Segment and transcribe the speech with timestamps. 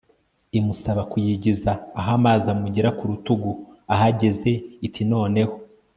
[0.59, 3.51] imusaba kuyigiza aho amazi amugera ku ntugu!
[3.93, 4.51] ahageze
[4.87, 5.53] iti noneho